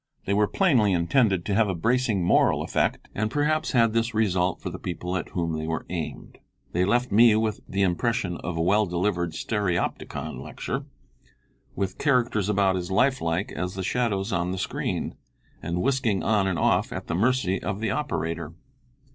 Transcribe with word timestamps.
They 0.25 0.33
were 0.33 0.47
plainly 0.47 0.93
intended 0.93 1.45
to 1.45 1.53
have 1.53 1.69
a 1.69 1.75
bracing 1.75 2.23
moral 2.25 2.63
effect, 2.63 3.07
and 3.13 3.29
perhaps 3.29 3.73
had 3.73 3.93
this 3.93 4.15
result 4.15 4.59
for 4.59 4.71
the 4.71 4.79
people 4.79 5.15
at 5.15 5.29
whom 5.29 5.53
they 5.55 5.67
were 5.67 5.85
aimed. 5.91 6.39
They 6.71 6.85
left 6.85 7.11
with 7.11 7.11
me 7.11 7.63
the 7.69 7.83
impression 7.83 8.37
of 8.37 8.57
a 8.57 8.63
well 8.63 8.87
delivered 8.87 9.33
stereopticon 9.35 10.41
lecture, 10.41 10.85
with 11.75 11.99
characters 11.99 12.49
about 12.49 12.77
as 12.77 12.89
life 12.89 13.21
like 13.21 13.51
as 13.51 13.75
the 13.75 13.83
shadows 13.83 14.33
on 14.33 14.49
the 14.51 14.57
screen, 14.57 15.13
and 15.61 15.83
whisking 15.83 16.23
on 16.23 16.47
and 16.47 16.57
off, 16.57 16.91
at 16.91 17.05
the 17.05 17.13
mercy 17.13 17.61
of 17.61 17.79
the 17.79 17.91
operator. 17.91 18.53